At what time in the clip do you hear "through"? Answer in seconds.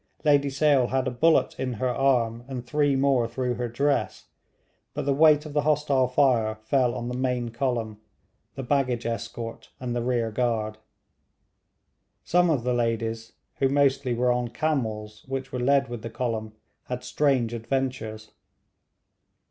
3.27-3.53